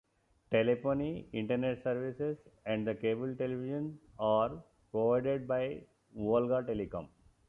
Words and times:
Telephony, 0.49 1.29
Internet 1.31 1.83
service, 1.83 2.39
and 2.65 2.87
cable 3.01 3.35
television 3.35 3.99
are 4.17 4.63
provided 4.91 5.47
by 5.47 5.83
VolgaTelecom. 6.17 7.07